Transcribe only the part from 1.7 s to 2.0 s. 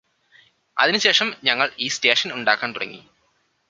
ഈ